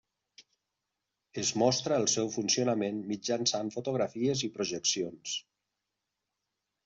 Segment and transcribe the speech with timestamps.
[1.41, 5.35] Es mostra el seu funcionament mitjançant fotografies i projeccions.